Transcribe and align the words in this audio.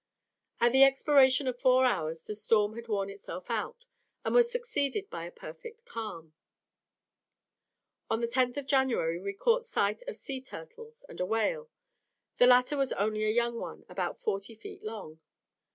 At 0.59 0.71
the 0.71 0.83
expiration 0.83 1.45
of 1.45 1.59
four 1.61 1.85
hours 1.85 2.23
the 2.23 2.33
storm 2.33 2.73
had 2.75 2.87
worn 2.87 3.07
itself 3.11 3.51
out, 3.51 3.85
and 4.25 4.33
was 4.33 4.49
succeeded 4.51 5.11
by 5.11 5.25
a 5.25 5.31
perfect 5.31 5.85
calm. 5.85 6.33
On 8.09 8.19
the 8.19 8.27
10th 8.27 8.57
of 8.57 8.65
January 8.65 9.19
we 9.21 9.33
caught 9.33 9.61
sight 9.63 9.97
of 10.07 10.15
several 10.15 10.15
sea 10.15 10.41
turtles 10.41 11.05
and 11.07 11.19
a 11.21 11.25
whale. 11.27 11.69
The 12.37 12.47
latter 12.47 12.77
was 12.77 12.93
only 12.93 13.25
a 13.25 13.29
young 13.29 13.59
one, 13.59 13.85
about 13.89 14.19
forty 14.19 14.55
feet 14.55 14.81
long. 14.81 15.19